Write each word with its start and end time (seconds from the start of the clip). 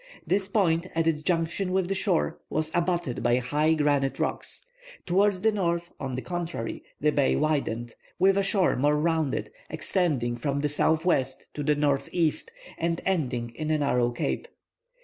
This 0.25 0.47
point 0.47 0.87
at 0.95 1.05
its 1.05 1.21
junction 1.21 1.71
with 1.71 1.87
the 1.87 1.93
shore 1.93 2.39
was 2.49 2.71
abutted 2.73 3.21
by 3.21 3.35
high 3.35 3.73
granite 3.75 4.17
rocks. 4.17 4.65
Towards 5.05 5.43
the 5.43 5.51
north, 5.51 5.93
on 5.99 6.15
the 6.15 6.23
contrary, 6.23 6.83
the 6.99 7.11
bay 7.11 7.35
widened, 7.35 7.93
with 8.17 8.35
a 8.35 8.41
shore 8.41 8.75
more 8.75 8.97
rounded, 8.97 9.51
extending 9.69 10.37
from 10.37 10.61
the 10.61 10.69
southwest 10.69 11.45
to 11.53 11.61
the 11.61 11.75
northeast, 11.75 12.49
and 12.79 12.99
ending 13.05 13.51
in 13.53 13.69
a 13.69 13.77
narrow 13.77 14.09
cape. 14.09 14.47